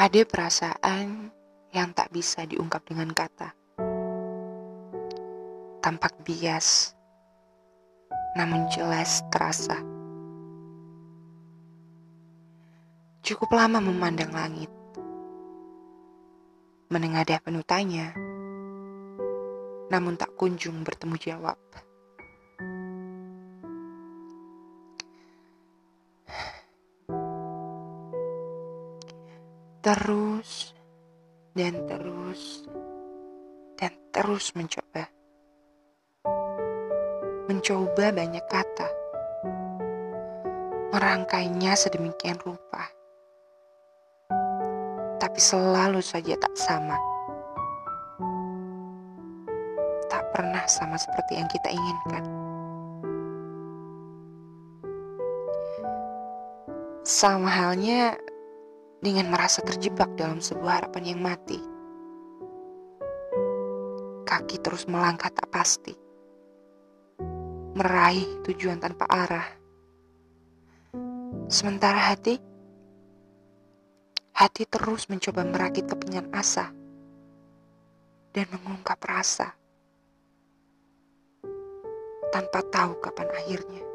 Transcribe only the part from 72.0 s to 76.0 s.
hati, hati terus mencoba merakit